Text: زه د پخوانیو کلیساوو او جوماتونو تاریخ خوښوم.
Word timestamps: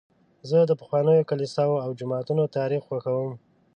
زه 0.49 0.57
د 0.63 0.71
پخوانیو 0.79 1.27
کلیساوو 1.29 1.81
او 1.85 1.89
جوماتونو 1.99 2.43
تاریخ 2.57 2.81
خوښوم. 2.87 3.31